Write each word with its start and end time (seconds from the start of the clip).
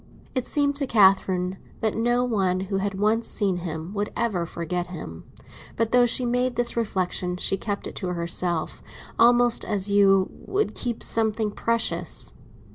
It 0.33 0.47
seemed 0.47 0.75
to 0.77 0.87
Catherine 0.87 1.57
that 1.81 1.95
no 1.95 2.23
one 2.23 2.59
who 2.61 2.77
had 2.77 2.95
once 2.99 3.27
seen 3.27 3.57
him 3.57 3.93
would 3.93 4.11
ever 4.17 4.47
forget 4.47 4.87
him; 4.87 5.25
but 5.75 5.91
though 5.91 6.07
she 6.07 6.25
made 6.25 6.55
this 6.55 6.75
reflexion 6.75 7.37
she 7.37 7.55
kept 7.55 7.85
it 7.85 7.93
to 7.97 8.07
herself, 8.07 8.81
almost 9.19 9.63
as 9.63 9.91
you 9.91 10.27
would 10.31 10.73
keep 10.73 11.03
something 11.03 11.51
precious. 11.51 12.33